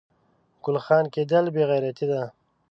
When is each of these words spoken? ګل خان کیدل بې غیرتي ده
ګل 0.63 0.77
خان 0.85 1.05
کیدل 1.13 1.45
بې 1.53 1.63
غیرتي 1.69 2.05
ده 2.11 2.21